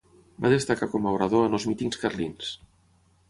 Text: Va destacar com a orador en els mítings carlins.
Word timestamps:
Va 0.45 0.49
destacar 0.53 0.87
com 0.93 1.05
a 1.05 1.11
orador 1.17 1.45
en 1.49 1.59
els 1.59 1.67
mítings 1.73 2.01
carlins. 2.05 2.51